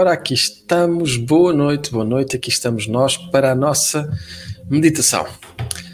[0.00, 1.18] Ora, aqui estamos.
[1.18, 2.34] Boa noite, boa noite.
[2.34, 4.10] Aqui estamos nós para a nossa
[4.70, 5.26] meditação.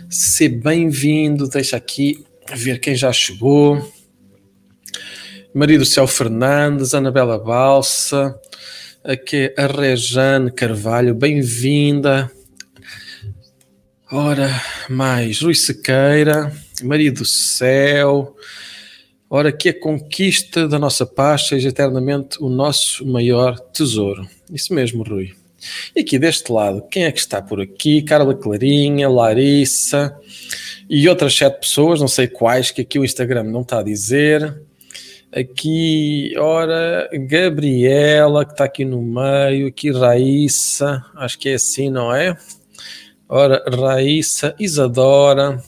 [0.08, 2.24] Se bem-vindo, deixa aqui
[2.54, 3.92] ver quem já chegou.
[5.52, 8.38] Maria do Céu Fernandes, Anabela Balsa,
[9.02, 12.30] aqui a Rejane Carvalho, bem-vinda.
[14.12, 14.48] Ora,
[14.88, 18.36] mais Rui Sequeira, Maria do Céu,
[19.36, 24.26] Ora, que a conquista da nossa paz seja eternamente o nosso maior tesouro.
[24.50, 25.34] Isso mesmo, Rui.
[25.94, 28.00] E aqui deste lado, quem é que está por aqui?
[28.00, 30.18] Carla Clarinha, Larissa
[30.88, 34.58] e outras sete pessoas, não sei quais, que aqui o Instagram não está a dizer.
[35.30, 42.10] Aqui, ora, Gabriela, que está aqui no meio, aqui Raíssa, acho que é assim, não
[42.10, 42.34] é?
[43.28, 45.62] Ora, Raíssa, Isadora,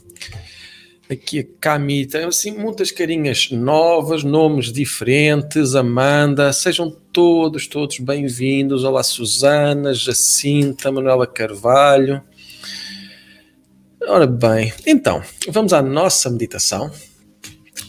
[1.10, 5.74] Aqui a Camita, assim, muitas carinhas novas, nomes diferentes.
[5.74, 8.84] Amanda, sejam todos, todos bem-vindos.
[8.84, 12.22] Olá, Susana, Jacinta, Manuela Carvalho.
[14.06, 16.90] Ora bem, então, vamos à nossa meditação.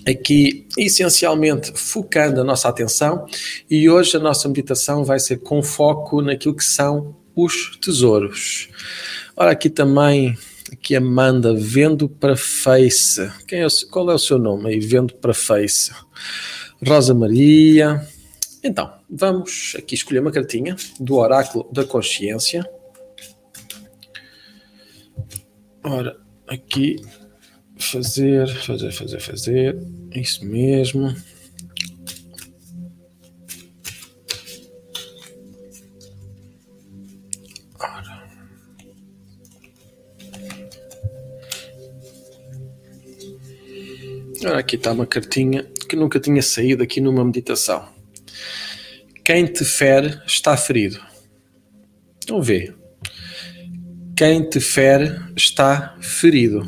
[0.07, 3.25] Aqui, essencialmente, focando a nossa atenção,
[3.69, 8.69] e hoje a nossa meditação vai ser com foco naquilo que são os tesouros.
[9.35, 10.37] Ora, aqui também
[10.71, 13.31] Aqui Amanda, vendo para Face.
[13.47, 14.79] Quem é, qual é o seu nome aí?
[14.79, 15.91] Vendo para Face.
[16.85, 18.07] Rosa Maria.
[18.63, 22.69] Então, vamos aqui escolher uma cartinha do Oráculo da Consciência.
[25.83, 26.17] Ora,
[26.47, 26.97] aqui
[27.77, 29.77] fazer, fazer, fazer, fazer.
[30.13, 31.15] Isso mesmo.
[44.45, 47.89] Ora, aqui está uma cartinha que nunca tinha saído aqui numa meditação.
[49.23, 50.99] Quem te fere está ferido.
[52.27, 52.73] Vamos ver.
[54.15, 56.65] Quem te fere está ferido.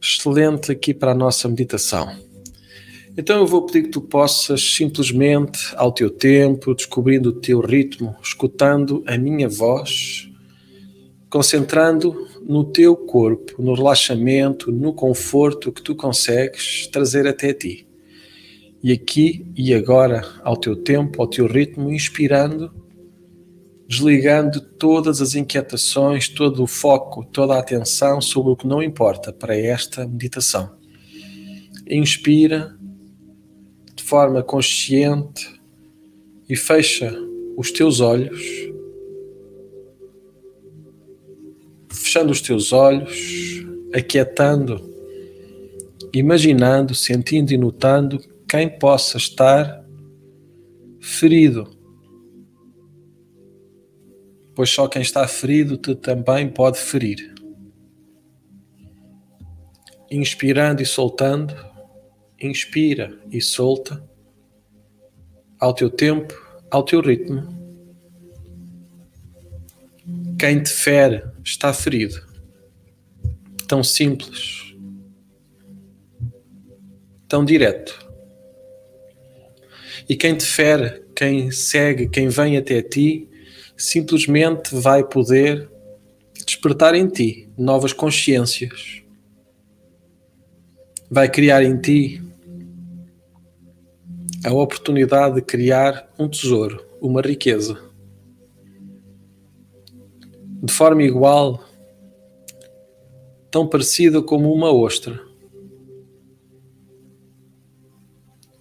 [0.00, 2.14] Excelente aqui para a nossa meditação.
[3.16, 8.14] Então eu vou pedir que tu possas simplesmente, ao teu tempo, descobrindo o teu ritmo,
[8.22, 10.28] escutando a minha voz,
[11.30, 17.86] concentrando no teu corpo, no relaxamento, no conforto que tu consegues trazer até ti.
[18.82, 22.74] E aqui e agora, ao teu tempo, ao teu ritmo, inspirando,
[23.86, 29.32] desligando todas as inquietações, todo o foco, toda a atenção sobre o que não importa
[29.32, 30.72] para esta meditação.
[31.88, 32.76] Inspira
[33.94, 35.46] de forma consciente
[36.48, 37.16] e fecha
[37.56, 38.69] os teus olhos
[42.10, 43.64] fechando os teus olhos,
[43.94, 44.82] aquietando,
[46.12, 48.18] imaginando, sentindo e notando
[48.48, 49.84] quem possa estar
[51.00, 51.70] ferido.
[54.56, 57.32] Pois só quem está ferido te também pode ferir.
[60.10, 61.54] Inspirando e soltando,
[62.40, 64.02] inspira e solta,
[65.60, 66.34] ao teu tempo,
[66.72, 67.46] ao teu ritmo.
[70.36, 72.20] Quem te fere está ferido.
[73.66, 74.74] Tão simples.
[77.28, 78.08] Tão direto.
[80.08, 83.28] E quem te fere, quem segue, quem vem até ti,
[83.76, 85.68] simplesmente vai poder
[86.44, 89.02] despertar em ti novas consciências.
[91.08, 92.22] Vai criar em ti
[94.44, 97.89] a oportunidade de criar um tesouro, uma riqueza
[100.62, 101.64] de forma igual,
[103.50, 105.18] tão parecida como uma ostra,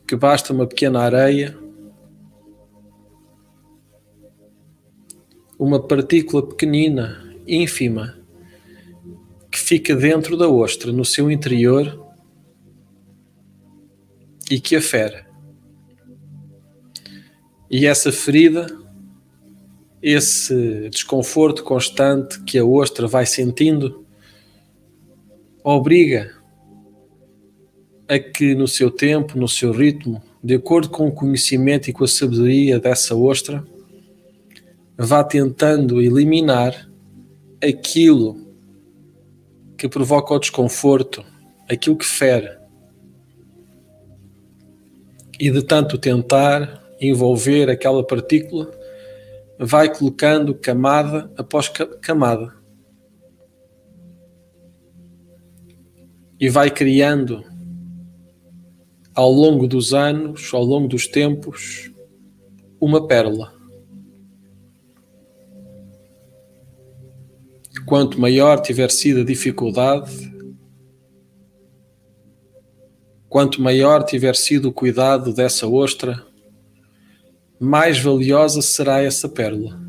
[0.08, 1.58] que basta uma pequena areia,
[5.58, 8.18] uma partícula pequenina, ínfima,
[9.51, 12.08] que fica dentro da ostra, no seu interior,
[14.50, 15.25] e que a fere.
[17.70, 18.78] E essa ferida
[20.01, 24.06] esse desconforto constante que a ostra vai sentindo
[25.63, 26.34] obriga
[28.08, 32.03] a que no seu tempo, no seu ritmo, de acordo com o conhecimento e com
[32.03, 33.63] a sabedoria dessa ostra,
[34.98, 36.89] vá tentando eliminar
[37.62, 38.50] aquilo
[39.77, 41.24] que provoca o desconforto,
[41.70, 42.58] aquilo que fere.
[45.39, 48.78] E de tanto tentar envolver aquela partícula,
[49.59, 52.57] vai colocando camada após camada
[56.39, 57.43] e vai criando
[59.13, 61.91] ao longo dos anos, ao longo dos tempos,
[62.79, 63.53] uma pérola.
[67.85, 70.33] Quanto maior tiver sido a dificuldade,
[73.27, 76.28] quanto maior tiver sido o cuidado dessa ostra,
[77.59, 79.79] mais valiosa será essa pérola.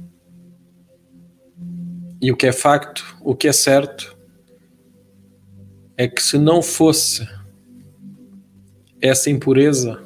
[2.20, 4.16] E o que é facto, o que é certo,
[5.96, 7.26] é que se não fosse
[9.00, 10.02] essa impureza,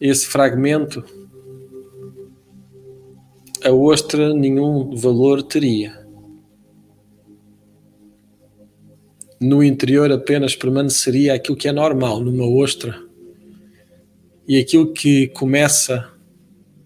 [0.00, 1.04] esse fragmento,
[3.64, 6.06] a ostra nenhum valor teria.
[9.40, 13.02] No interior apenas permaneceria aquilo que é normal numa ostra
[14.46, 16.11] e aquilo que começa,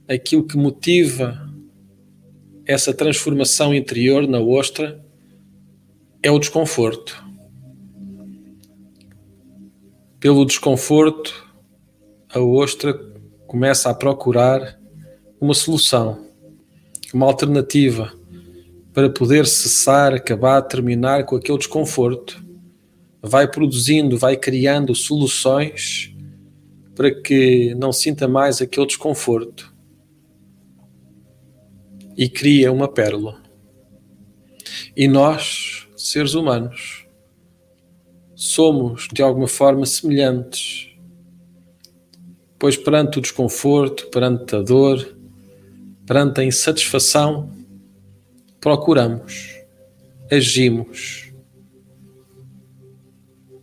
[0.08, 1.50] aquilo que motiva
[2.64, 5.04] essa transformação interior na ostra
[6.22, 7.25] é o desconforto.
[10.18, 11.46] Pelo desconforto,
[12.28, 12.94] a ostra
[13.46, 14.78] começa a procurar
[15.40, 16.26] uma solução
[17.14, 18.12] uma alternativa
[18.92, 22.44] para poder cessar, acabar, terminar com aquele desconforto.
[23.22, 26.12] Vai produzindo, vai criando soluções
[26.94, 29.75] para que não sinta mais aquele desconforto
[32.16, 33.42] e cria uma pérola.
[34.96, 37.06] E nós, seres humanos,
[38.35, 40.94] somos de alguma forma semelhantes,
[42.58, 45.16] pois perante o desconforto, perante a dor,
[46.06, 47.50] perante a insatisfação,
[48.61, 49.54] procuramos,
[50.30, 51.32] agimos,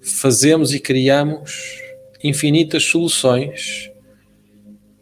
[0.01, 1.81] fazemos e criamos
[2.23, 3.92] infinitas soluções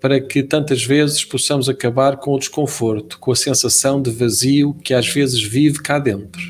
[0.02, 4.96] para que tantas vezes possamos acabar com o desconforto, com a sensação de vazio que
[4.96, 6.42] às vezes vive cá dentro.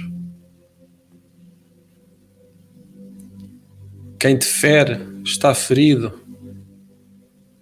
[4.17, 6.17] Quem te fere está ferido,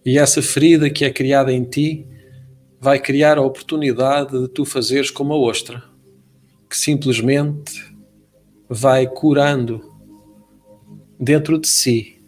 [0.06, 2.06] e essa ferida que é criada em ti
[2.80, 5.84] vai criar a oportunidade de tu fazeres como a ostra,
[6.70, 7.82] que simplesmente
[8.70, 9.92] vai curando
[11.20, 12.22] dentro de si,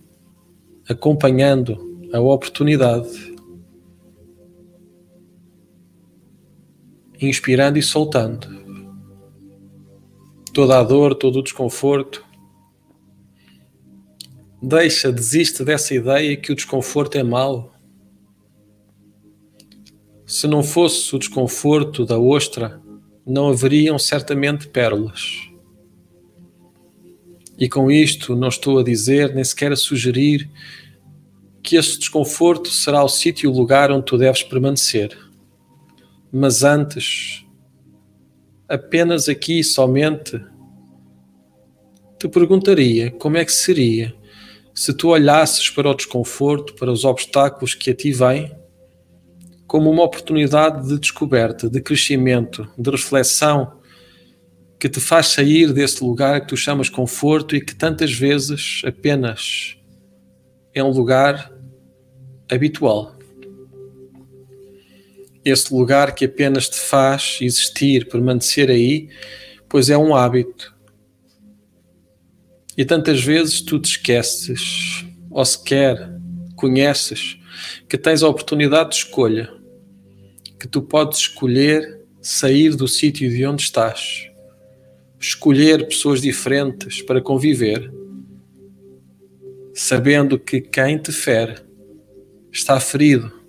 [0.90, 3.31] acompanhando a oportunidade,
[7.28, 8.62] inspirando e soltando
[10.54, 12.26] toda a dor, todo o desconforto.
[14.62, 17.72] Deixa, desiste dessa ideia que o desconforto é mau
[20.32, 22.82] se não fosse o desconforto da ostra,
[23.28, 25.50] não haveriam certamente pérolas.
[27.60, 30.50] E com isto não estou a dizer, nem sequer a sugerir,
[31.62, 35.18] que esse desconforto será o sítio e o lugar onde tu deves permanecer.
[36.32, 37.46] Mas antes,
[38.70, 40.42] apenas aqui somente,
[42.18, 44.16] te perguntaria como é que seria
[44.74, 48.56] se tu olhasses para o desconforto, para os obstáculos que a ti vêm
[49.68, 53.80] como uma oportunidade de descoberta, de crescimento, de reflexão
[54.78, 59.78] que te faz sair desse lugar que tu chamas conforto e que tantas vezes apenas
[60.74, 61.54] é um lugar
[62.52, 63.16] habitual.
[65.44, 69.10] Esse lugar que apenas te faz existir, permanecer aí,
[69.68, 70.76] pois é um hábito.
[72.78, 76.12] E tantas vezes tu te esqueces, ou sequer
[76.56, 77.38] conheces,
[77.90, 79.62] que tens a oportunidade de escolha
[80.62, 84.30] que tu podes escolher sair do sítio de onde estás,
[85.20, 87.92] escolher pessoas diferentes para conviver,
[89.74, 91.56] sabendo que quem te fere
[92.52, 93.41] está ferido,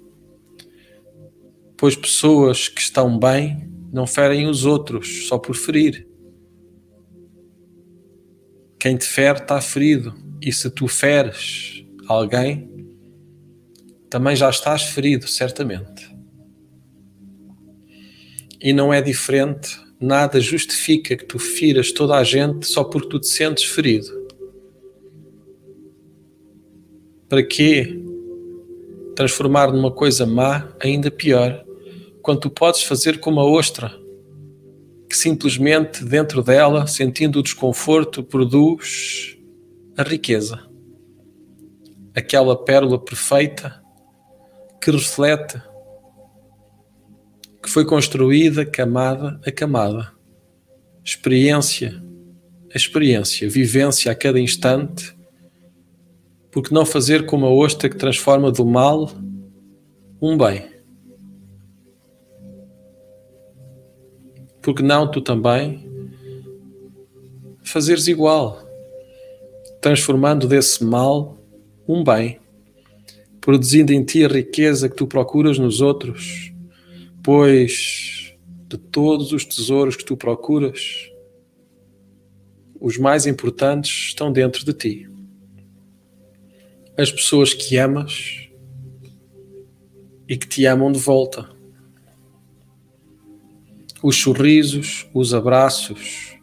[1.82, 6.06] pois pessoas que estão bem não ferem os outros só por ferir.
[8.78, 12.70] Quem te fere está ferido, e se tu feres alguém,
[14.08, 16.12] também já estás ferido, certamente
[18.62, 23.18] e não é diferente, nada justifica que tu firas toda a gente só porque tu
[23.18, 24.06] te sentes ferido.
[27.28, 27.98] Para quê
[29.16, 31.64] transformar numa coisa má ainda pior,
[32.23, 33.93] quando tu podes fazer como a ostra,
[35.09, 39.37] que simplesmente dentro dela, sentindo o desconforto, produz
[39.97, 40.61] a riqueza.
[42.14, 43.83] Aquela pérola perfeita
[44.81, 45.61] que reflete
[47.62, 50.12] que foi construída camada a camada,
[51.05, 52.02] experiência
[52.75, 55.14] a experiência, vivência a cada instante,
[56.50, 59.11] porque não fazer como a ostra que transforma do mal
[60.21, 60.72] um bem?
[64.62, 65.90] Porque não tu também
[67.64, 68.62] fazeres igual,
[69.81, 71.38] transformando desse mal
[71.88, 72.38] um bem,
[73.40, 76.52] produzindo em ti a riqueza que tu procuras nos outros,
[77.23, 78.35] pois
[78.69, 81.11] de todos os tesouros que tu procuras,
[82.81, 85.09] os mais importantes estão dentro de ti.
[86.97, 88.49] As pessoas que amas
[90.28, 91.49] e que te amam de volta.
[94.02, 96.37] Os sorrisos, os abraços,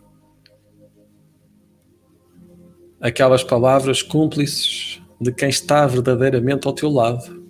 [3.01, 7.43] aquelas palavras cúmplices de quem está verdadeiramente ao teu lado.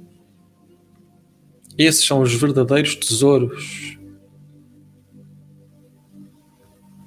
[1.77, 3.97] Esses são os verdadeiros tesouros.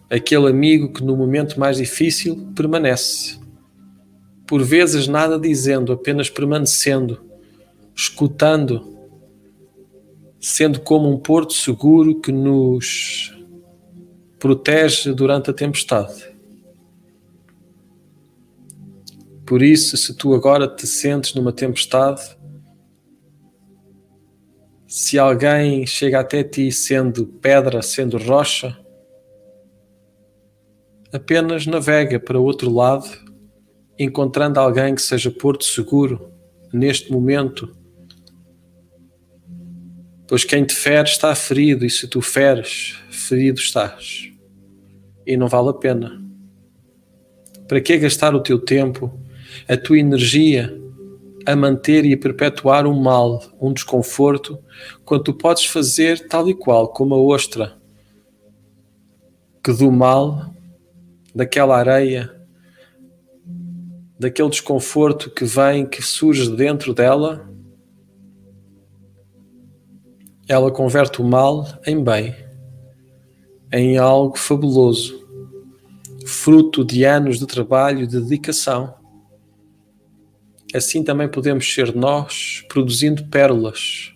[0.08, 3.40] Aquele amigo que no momento mais difícil permanece,
[4.46, 7.24] por vezes nada dizendo, apenas permanecendo,
[7.94, 8.91] escutando,
[10.42, 13.32] sendo como um porto seguro que nos
[14.40, 16.32] protege durante a tempestade.
[19.46, 22.36] Por isso, se tu agora te sentes numa tempestade,
[24.88, 28.76] se alguém chega até ti sendo pedra, sendo rocha,
[31.12, 33.08] apenas navega para outro lado,
[33.96, 36.32] encontrando alguém que seja porto seguro
[36.72, 37.81] neste momento.
[40.32, 44.30] Pois quem te fere está ferido, e se tu feres, ferido estás.
[45.26, 46.24] E não vale a pena.
[47.68, 49.12] Para que gastar o teu tempo
[49.68, 50.74] a tua energia
[51.44, 54.58] a manter e a perpetuar um mal, um desconforto,
[55.04, 57.76] quando tu podes fazer tal e qual como a ostra,
[59.62, 60.50] que do mal,
[61.34, 62.34] daquela areia,
[64.18, 67.52] daquele desconforto que vem, que surge dentro dela,
[70.52, 72.36] ela converte o mal em bem,
[73.72, 75.26] em algo fabuloso,
[76.26, 78.94] fruto de anos de trabalho e de dedicação.
[80.74, 84.12] Assim também podemos ser nós produzindo pérolas,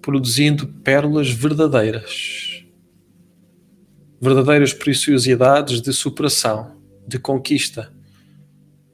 [0.00, 2.64] produzindo pérolas verdadeiras,
[4.20, 6.76] verdadeiras preciosidades de superação,
[7.08, 7.92] de conquista,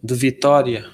[0.02, 0.86] de vitória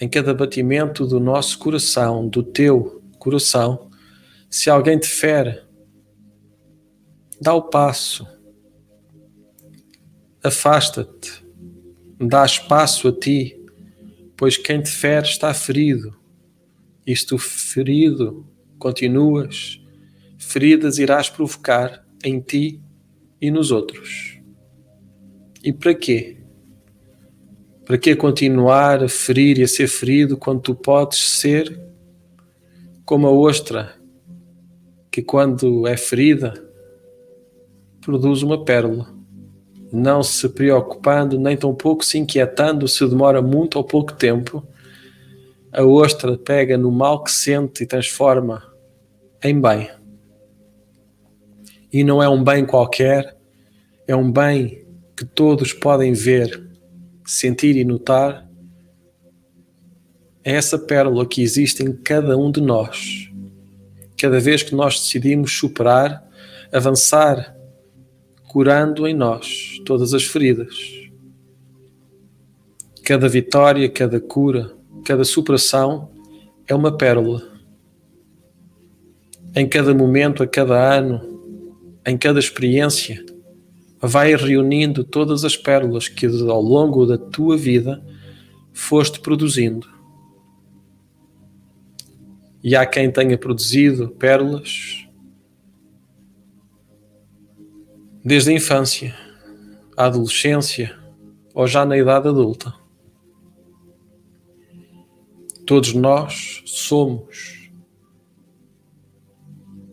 [0.00, 3.88] em cada batimento do nosso coração, do teu coração.
[4.50, 5.62] Se alguém te fere,
[7.40, 8.26] dá o passo,
[10.42, 11.44] afasta-te,
[12.18, 13.60] dá espaço a ti
[14.40, 16.16] pois quem te fere está ferido.
[17.06, 19.78] E se tu ferido continuas,
[20.38, 22.80] feridas irás provocar em ti
[23.38, 24.40] e nos outros.
[25.62, 26.38] E para quê?
[27.84, 31.78] Para que continuar a ferir e a ser ferido quando tu podes ser
[33.10, 33.92] como a ostra
[35.10, 36.54] que quando é ferida
[38.00, 39.12] produz uma pérola?
[39.92, 44.64] não se preocupando, nem tampouco se inquietando se demora muito ou pouco tempo,
[45.72, 48.62] a ostra pega no mal que sente e transforma
[49.42, 49.90] em bem.
[51.92, 53.36] E não é um bem qualquer,
[54.06, 56.64] é um bem que todos podem ver,
[57.26, 58.48] sentir e notar.
[60.42, 63.30] É essa pérola que existe em cada um de nós.
[64.18, 66.26] Cada vez que nós decidimos superar,
[66.72, 67.56] avançar
[68.48, 70.74] curando em nós todas as feridas.
[73.04, 74.72] Cada vitória, cada cura,
[75.04, 76.10] cada superação
[76.66, 77.42] é uma pérola.
[79.54, 81.40] Em cada momento, a cada ano,
[82.06, 83.24] em cada experiência,
[84.00, 88.02] vai reunindo todas as pérolas que ao longo da tua vida
[88.72, 89.99] foste produzindo.
[92.62, 95.06] E há quem tenha produzido pérolas
[98.24, 99.14] desde a infância,
[99.96, 100.98] a adolescência
[101.54, 102.74] ou já na idade adulta.
[105.66, 107.70] Todos nós somos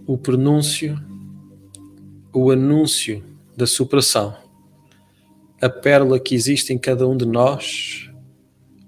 [0.06, 0.98] o prenúncio,
[2.34, 3.24] o anúncio
[3.56, 4.36] da superação.
[5.62, 8.10] A pérola que existe em cada um de nós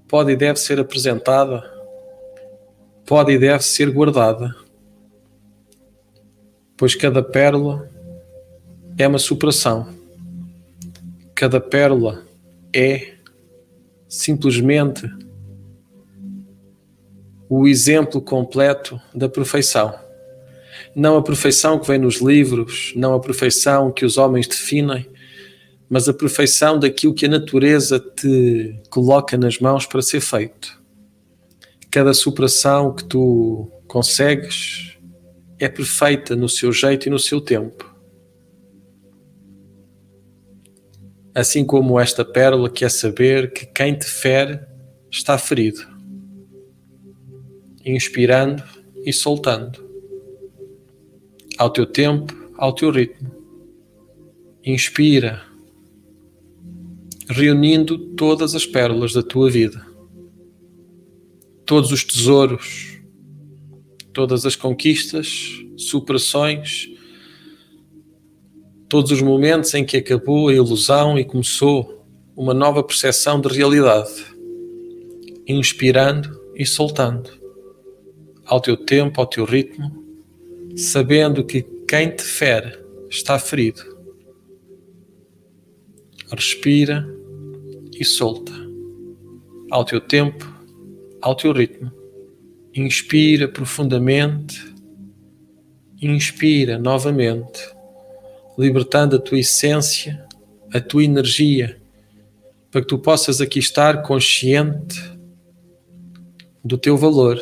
[0.07, 1.68] pode e deve ser apresentada,
[3.09, 4.55] pode e deve ser guardada,
[6.77, 7.89] pois cada pérola
[8.99, 9.89] é uma superação.
[11.33, 12.23] Cada pérola
[12.71, 13.15] é
[14.07, 15.11] simplesmente
[17.49, 19.91] o exemplo completo da perfeição.
[20.95, 25.09] Não a perfeição que vem nos livros, não a perfeição que os homens definem,
[25.89, 30.78] mas a perfeição daquilo que a natureza te coloca nas mãos para ser feito.
[31.91, 34.97] Cada superação que tu consegues
[35.57, 37.89] é perfeita no seu jeito e no seu tempo.
[41.39, 44.59] assim como esta pérola que é saber que quem te fere
[45.11, 45.79] está ferido,
[47.85, 48.63] inspirando
[49.05, 49.87] e soltando.
[51.57, 53.29] ao teu tempo, ao teu ritmo.
[54.63, 55.41] Inspira,
[57.29, 59.85] reunindo todas as pérolas da tua vida,
[61.69, 62.99] todos os tesouros,
[64.11, 66.89] todas as conquistas, superações,
[68.89, 72.03] todos os momentos em que acabou a ilusão e começou
[72.35, 74.09] uma nova percepção de realidade,
[75.45, 77.29] inspirando e soltando,
[78.47, 80.03] ao teu tempo, ao teu ritmo,
[80.75, 82.79] sabendo que quem te fere
[83.11, 83.83] está ferido.
[86.31, 87.07] Respira
[87.93, 88.53] e solta,
[89.69, 90.48] ao teu tempo,
[91.21, 91.91] ao teu ritmo.
[92.73, 94.63] Inspira profundamente,
[96.01, 97.59] inspira novamente,
[98.57, 100.25] libertando a tua essência,
[100.73, 101.79] a tua energia,
[102.71, 105.01] para que tu possas aqui estar consciente
[106.63, 107.39] do teu valor,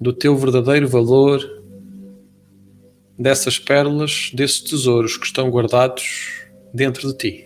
[0.00, 1.40] do teu verdadeiro valor
[3.18, 7.44] dessas pérolas, desses tesouros que estão guardados dentro de ti.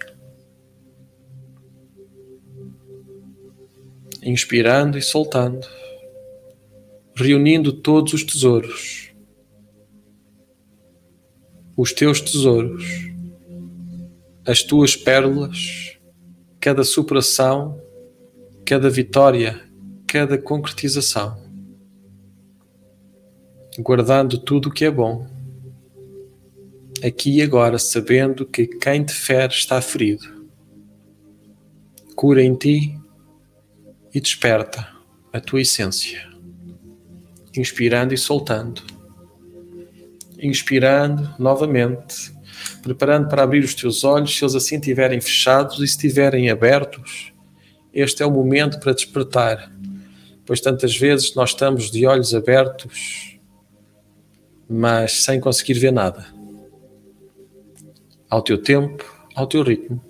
[4.23, 5.67] Inspirando e soltando,
[7.15, 9.13] reunindo todos os tesouros,
[11.77, 12.85] os teus tesouros,
[14.47, 15.99] as tuas pérolas,
[16.61, 17.81] cada superação,
[18.65, 19.63] cada vitória,
[20.07, 21.41] cada concretização,
[23.79, 25.27] guardando tudo o que é bom
[27.05, 30.47] aqui e agora, sabendo que quem te fere está ferido.
[32.17, 32.99] Cura em ti
[34.19, 34.89] e desperta
[35.33, 36.29] a tua essência,
[37.57, 38.83] inspirando e soltando.
[40.41, 42.35] Inspirando novamente,
[42.83, 47.33] preparando para abrir os teus olhos, se eles assim estiverem fechados e se estiverem abertos,
[47.95, 49.73] este é o momento para despertar,
[50.45, 53.39] pois tantas vezes nós estamos de olhos abertos,
[54.69, 56.27] mas sem conseguir ver nada
[58.29, 59.05] ao teu tempo,
[59.37, 60.03] ao teu ritmo,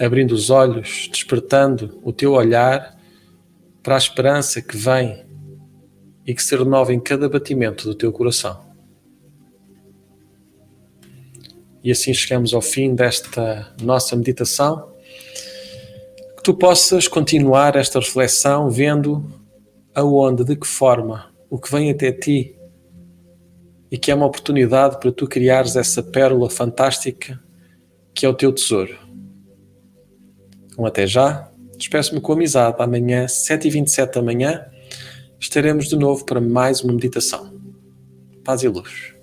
[0.00, 2.96] abrindo os olhos, despertando o teu olhar
[3.82, 5.24] para a esperança que vem
[6.26, 8.66] e que se renova em cada batimento do teu coração.
[11.82, 14.92] E assim chegamos ao fim desta nossa meditação.
[16.36, 19.24] Que tu possas continuar esta reflexão vendo
[19.94, 22.56] aonde, de que forma, o que vem até ti
[23.88, 27.40] e que é uma oportunidade para tu criares essa pérola fantástica
[28.12, 29.05] que é o teu tesouro.
[30.78, 32.76] Um até já, despeço-me com amizade.
[32.78, 34.66] Amanhã, 7h27 da manhã,
[35.40, 37.54] estaremos de novo para mais uma meditação.
[38.44, 39.15] Paz e luz.